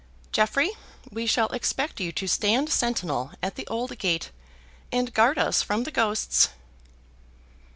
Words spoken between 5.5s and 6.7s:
from the ghosts."